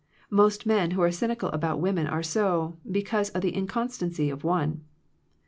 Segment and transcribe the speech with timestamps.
[0.31, 4.43] Most men who are cyn ical about women are so, because of the inconstancy of
[4.43, 4.83] one.